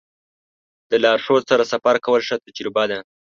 [0.89, 2.99] د لارښود سره سفر کول ښه تجربه ده.